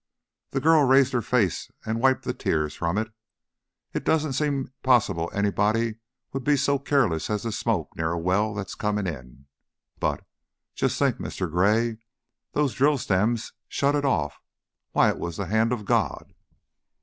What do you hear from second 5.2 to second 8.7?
anybody would be so careless as to smoke near a well that